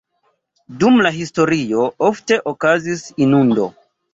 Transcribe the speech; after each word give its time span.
Dum 0.83 0.95
la 1.07 1.11
historio 1.17 1.85
ofte 2.09 2.41
okazis 2.53 3.07
inundo. 3.27 3.69